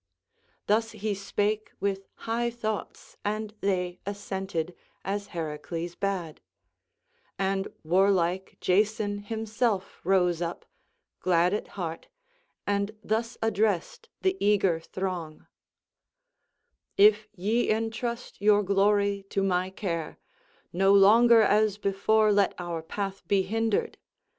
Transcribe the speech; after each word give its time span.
Thus 0.65 0.93
he 0.93 1.13
spake 1.13 1.73
with 1.79 2.07
high 2.25 2.49
thoughts, 2.49 3.17
and 3.23 3.53
they 3.61 3.99
assented, 4.03 4.73
as 5.05 5.27
Heracles 5.27 5.93
bade; 5.93 6.41
and 7.37 7.67
warlike 7.83 8.57
Jason 8.59 9.19
himself 9.19 10.01
rose 10.03 10.41
up, 10.41 10.65
glad 11.19 11.53
at 11.53 11.67
heart, 11.77 12.07
and 12.65 12.97
thus 13.03 13.37
addressed 13.43 14.09
the 14.23 14.35
eager 14.43 14.79
throng: 14.79 15.45
"If 16.97 17.27
ye 17.35 17.69
entrust 17.69 18.41
your 18.41 18.63
glory 18.63 19.27
to 19.29 19.43
my 19.43 19.69
care, 19.69 20.17
no 20.73 20.93
longer 20.95 21.41
as 21.43 21.77
before 21.77 22.31
let 22.33 22.55
our 22.57 22.81
path 22.81 23.21
be 23.27 23.43
hindered. 23.43 23.99